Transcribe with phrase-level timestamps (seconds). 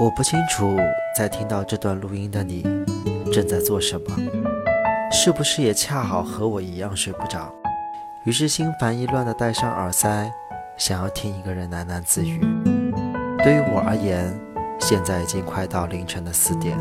[0.00, 0.76] 我不清楚，
[1.16, 2.64] 在听到这段录音的你
[3.32, 4.16] 正在做什么，
[5.12, 7.54] 是不是也恰好和我一样睡不着？
[8.24, 10.28] 于是心烦意乱地戴上耳塞，
[10.76, 12.40] 想要听一个人喃喃自语。
[13.38, 14.36] 对于我而言，
[14.80, 16.76] 现在已经快到凌晨的四点，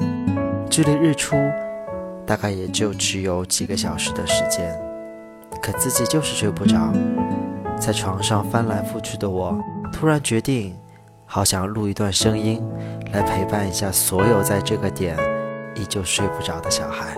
[0.67, 1.35] 距离日出
[2.25, 4.75] 大概也就只有几个小时的时间，
[5.61, 6.91] 可自己就是睡不着，
[7.79, 9.55] 在床上翻来覆去的我，
[9.91, 10.75] 突然决定。
[11.33, 12.63] 好想录一段声音，
[13.11, 15.17] 来陪伴一下所有在这个点
[15.73, 17.17] 依旧睡不着的小孩。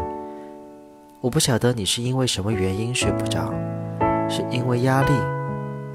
[1.20, 3.54] 我不晓得你是因为什么原因睡不着，
[4.30, 5.12] 是因为压力，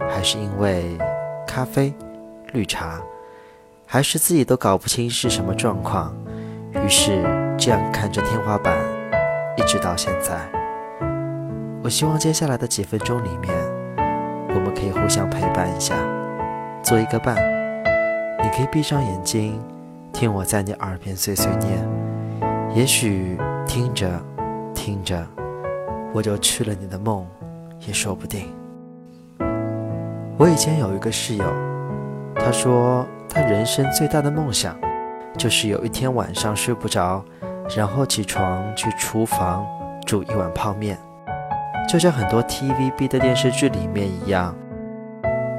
[0.01, 0.99] 还是因为
[1.47, 1.95] 咖啡、
[2.53, 3.01] 绿茶，
[3.87, 6.15] 还是自己都搞不清是什么状况？
[6.75, 7.23] 于是
[7.57, 8.77] 这样看着天花板，
[9.57, 10.39] 一直到现在。
[11.83, 13.55] 我希望接下来的几分钟里面，
[14.49, 15.95] 我们可以互相陪伴一下，
[16.83, 17.59] 做一个伴。
[18.43, 19.63] 你可以闭上眼睛，
[20.13, 21.87] 听我在你耳边碎碎念。
[22.75, 24.11] 也许听着
[24.75, 25.27] 听着，
[26.15, 27.27] 我就去了你的梦，
[27.87, 28.49] 也说不定。
[30.39, 31.45] 我以前有一个室友，
[32.35, 34.75] 他说他人生最大的梦想，
[35.37, 37.23] 就是有一天晚上睡不着，
[37.77, 39.67] 然后起床去厨房
[40.07, 40.97] 煮一碗泡面，
[41.87, 44.57] 就像很多 TVB 的电视剧里面一样，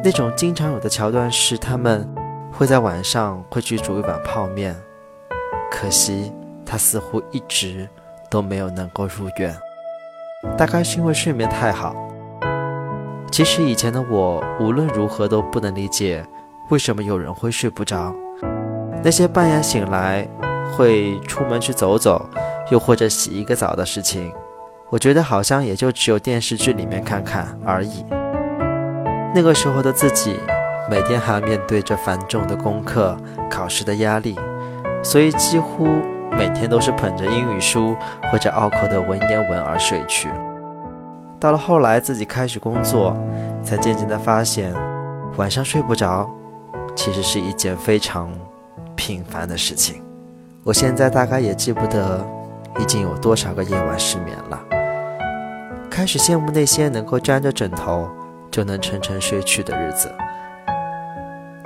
[0.03, 2.20] 那种经常有的桥段是他们。
[2.51, 4.75] 会在晚上会去煮一碗泡面，
[5.71, 6.31] 可惜
[6.65, 7.89] 他似乎一直
[8.29, 9.55] 都没有能够入院，
[10.57, 11.95] 大概是因为睡眠太好。
[13.31, 16.23] 其实以前的我无论如何都不能理解，
[16.69, 18.13] 为什么有人会睡不着。
[19.03, 20.27] 那些半夜醒来
[20.75, 22.29] 会出门去走走，
[22.69, 24.31] 又或者洗一个澡的事情，
[24.89, 28.05] 我觉得好像也就只有电视剧里面看看而已。
[29.33, 30.37] 那个时候的自己。
[30.91, 33.15] 每天还要面对着繁重的功课、
[33.49, 34.37] 考试的压力，
[35.01, 35.87] 所以几乎
[36.31, 37.95] 每天都是捧着英语书
[38.29, 40.27] 或者拗口的文言文而睡去。
[41.39, 43.15] 到了后来，自己开始工作，
[43.63, 44.73] 才渐渐的发现，
[45.37, 46.29] 晚上睡不着，
[46.93, 48.29] 其实是一件非常
[48.93, 50.03] 平凡的事情。
[50.61, 52.21] 我现在大概也记不得
[52.81, 54.59] 已经有多少个夜晚失眠了，
[55.89, 58.09] 开始羡慕那些能够沾着枕头
[58.51, 60.13] 就能沉沉睡去的日子。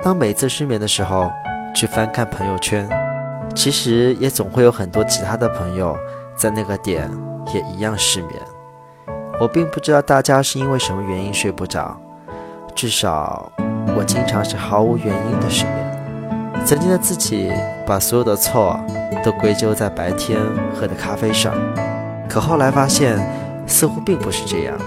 [0.06, 1.28] 当每次失眠的时候，
[1.74, 2.88] 去翻看朋友圈，
[3.56, 5.98] 其实也总会有很多其他的朋友
[6.36, 7.10] 在那个点
[7.52, 8.34] 也一样失眠。
[9.40, 12.00] 我并不知道大家是因为什么原因睡不着，
[12.72, 13.50] 至少
[13.96, 16.54] 我经常是毫无原因的失眠。
[16.64, 17.52] 曾经的自己
[17.84, 18.78] 把所有的错
[19.24, 20.38] 都归咎在白天
[20.72, 21.52] 喝的咖啡上，
[22.28, 23.18] 可后来发现
[23.66, 24.78] 似乎并不是这样，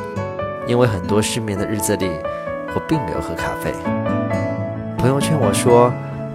[0.65, 2.09] 因为很多失眠的日子里，
[2.73, 3.73] 我并没有喝咖啡。
[5.09, 5.91] 朋友劝我说：“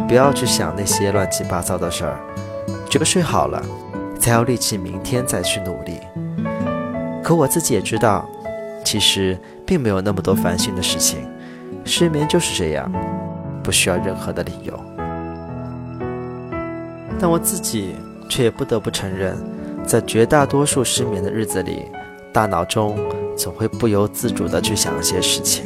[0.08, 2.18] 不要去想那些乱七八糟的事儿，
[2.90, 3.64] 只有睡好了，
[4.18, 6.00] 才有力气明天再去努力。”
[7.22, 8.28] 可我自己也知道，
[8.84, 11.20] 其实并没有那么多烦心的事情，
[11.84, 12.90] 失眠就是这样，
[13.62, 14.74] 不需要任何的理由。
[17.20, 17.94] 但我自己
[18.28, 19.36] 却也不得不承认，
[19.86, 21.84] 在绝大多数失眠的日子里，
[22.32, 22.98] 大脑中
[23.36, 25.64] 总会不由自主地去想一些事情，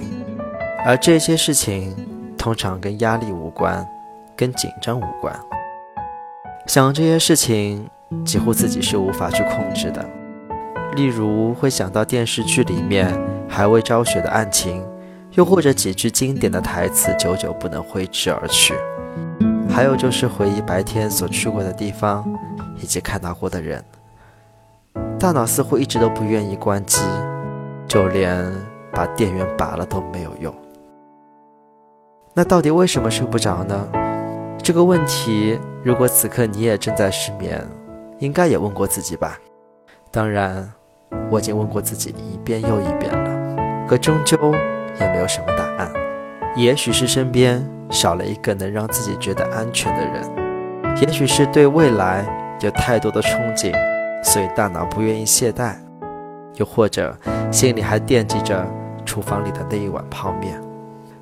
[0.84, 1.96] 而这些事情。
[2.38, 3.86] 通常跟压力无关，
[4.36, 5.34] 跟紧张无关。
[6.66, 7.90] 想这些事情，
[8.24, 10.08] 几乎自己是无法去控制的。
[10.94, 13.12] 例如会想到电视剧里面
[13.48, 14.82] 还未昭雪的案情，
[15.32, 18.74] 又或者几句经典的台词久久不能挥之而去。
[19.68, 22.24] 还有就是回忆白天所去过的地方，
[22.80, 23.84] 以及看到过的人。
[25.18, 27.02] 大脑似乎一直都不愿意关机，
[27.86, 28.50] 就连
[28.92, 30.54] 把电源拔了都没有用。
[32.38, 33.88] 那到底为什么睡不着呢？
[34.62, 37.60] 这个问题，如果此刻你也正在失眠，
[38.20, 39.36] 应该也问过自己吧？
[40.12, 40.72] 当然，
[41.32, 44.38] 我已经问过自己一遍又一遍了，可终究
[45.00, 45.92] 也没有什么答案。
[46.54, 47.60] 也许是身边
[47.90, 52.24] 少了一个能让自己觉得安全的人，也许是对未来
[52.60, 53.72] 有太多的憧憬，
[54.22, 55.74] 所以大脑不愿意懈怠，
[56.54, 57.18] 又或者
[57.50, 58.64] 心里还惦记着
[59.04, 60.56] 厨房里的那一碗泡面。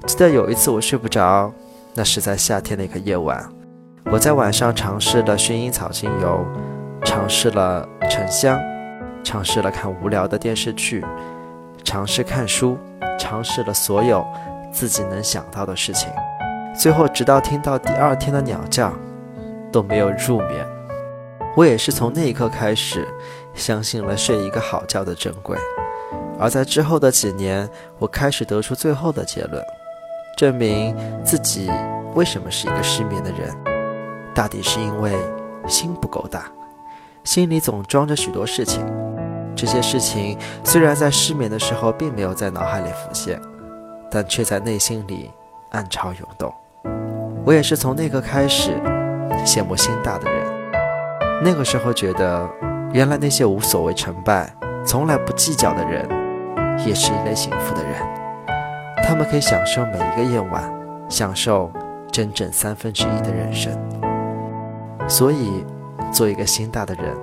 [0.04, 1.52] 记得有一次我睡不着，
[1.94, 3.44] 那是在夏天的一个夜晚。
[4.12, 6.44] 我在晚上尝试了薰衣草精油，
[7.04, 8.60] 尝试了沉香，
[9.25, 11.04] 尝试了看无聊的电视剧，
[11.82, 12.78] 尝试看书，
[13.19, 14.25] 尝试了所有
[14.72, 16.08] 自己能想到的事情。
[16.78, 18.92] 最后，直到听到第二天的鸟叫，
[19.72, 20.64] 都没有入眠。
[21.56, 23.08] 我也是从那一刻开始，
[23.54, 25.58] 相信了睡一个好觉的珍贵。
[26.38, 27.69] 而在之后的几年，
[27.99, 29.60] 我开始得出最后的结论。
[30.37, 30.94] 证明
[31.25, 31.71] 自己
[32.15, 33.50] 为什么是一个失眠的人，
[34.35, 35.17] 大抵是因为
[35.67, 36.44] 心不够大，
[37.25, 38.85] 心里总装着许多事情。
[39.56, 43.41] 这些事情虽然在失眠的时候并没有在脑海里浮现，
[44.11, 45.31] 但却在内心里
[45.71, 46.53] 暗潮涌动。
[47.43, 48.73] 我也是从那个开始
[49.47, 50.47] 羡慕心大的人。
[51.43, 52.47] 那个时候觉得，
[52.93, 54.55] 原来那些无所谓成败、
[54.85, 56.06] 从来不计较的人，
[56.87, 58.25] 也是一类幸福的人。
[59.08, 60.69] 他们可以享受每一个夜晚，
[61.08, 61.70] 享受
[62.11, 63.73] 整整三分之一的人生。
[65.08, 65.64] 所以，
[66.12, 67.17] 做一个心大的人，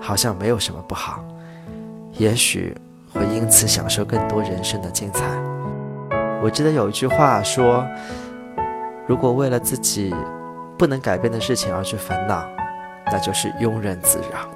[0.00, 1.22] 好像没有什么不好。
[2.14, 2.74] 也许
[3.12, 5.22] 会因此享受更多人生的精彩。
[6.42, 7.86] 我记得有一句话说
[9.06, 10.14] ：“如果为了自己
[10.78, 12.48] 不能改变的事情而去烦恼，
[13.12, 14.48] 那就是庸人自扰。”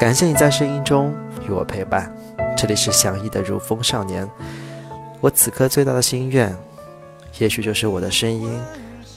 [0.00, 1.14] 感谢你在声音中
[1.46, 2.10] 与我陪伴。
[2.56, 4.26] 这里是祥逸的如风少年。
[5.20, 6.56] 我此刻最大的心愿，
[7.38, 8.50] 也许就是我的声音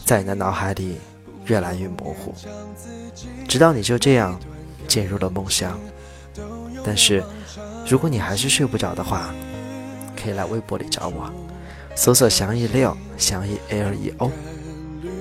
[0.04, 0.98] 在你的脑海里。
[1.46, 2.34] 越来越模糊，
[3.48, 4.38] 直到你就这样
[4.88, 5.78] 进入了梦乡。
[6.86, 7.24] 但是，
[7.86, 9.34] 如果你还是睡不着的话，
[10.22, 11.30] 可以来微博里找我，
[11.96, 14.32] 搜索“祥逸六”，祥逸 L E O，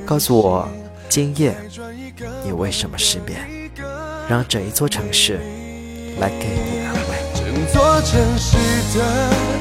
[0.06, 0.69] 告诉我
[1.08, 1.56] 今夜
[2.44, 3.62] 你为什么失眠，
[4.32, 5.38] 让整一座城市
[6.19, 7.00] 来给你安慰。
[7.34, 8.56] 整座城市
[8.96, 9.05] 的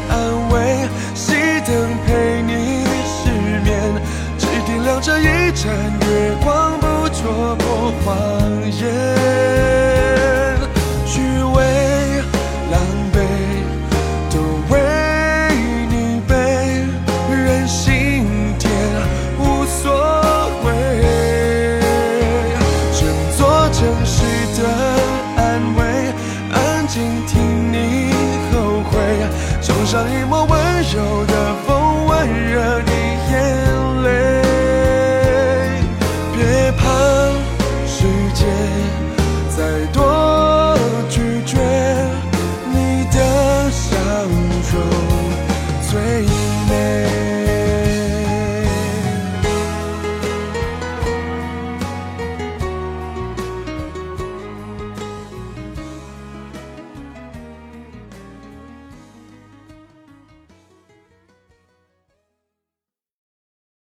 [0.07, 1.33] 安慰，熄
[1.68, 1.75] 灯
[2.06, 3.29] 陪你失
[3.65, 3.68] 眠。
[4.39, 5.68] 只点亮这一盏
[6.07, 8.41] 月光，不戳破谎言。
[29.92, 32.92] 像一抹温柔的风，温热你
[33.30, 33.34] 眼
[34.04, 34.08] 泪。
[36.34, 37.20] 别怕。